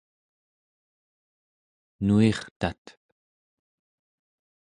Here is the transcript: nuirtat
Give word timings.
nuirtat 2.05 2.85